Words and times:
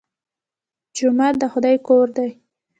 جومات 0.95 1.35
د 1.41 1.43
خدای 1.53 1.75
کور 1.87 2.07
دی 2.17 2.29